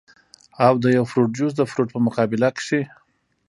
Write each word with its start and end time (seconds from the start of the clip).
او 0.65 0.73
د 0.83 0.85
يو 0.97 1.03
فروټ 1.11 1.29
جوس 1.37 1.53
د 1.57 1.61
فروټ 1.71 1.89
پۀ 1.93 1.99
مقابله 2.07 2.49
کښې 2.57 2.81